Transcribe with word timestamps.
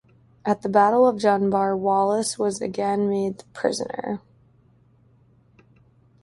At 0.45 0.63
the 0.63 0.67
Battle 0.67 1.05
of 1.07 1.19
Dunbar 1.21 1.77
Wallace 1.77 2.39
was 2.39 2.59
again 2.59 3.07
made 3.07 3.43
prisoner. 3.53 4.19